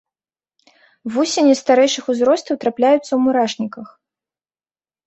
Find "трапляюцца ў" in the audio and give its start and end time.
2.65-3.19